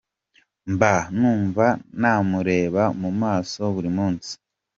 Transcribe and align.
Mba 0.73 0.93
numva 1.19 1.65
namureba 2.01 2.83
mu 3.01 3.09
maso 3.21 3.61
buri 3.73 3.89
munsi. 3.97 4.31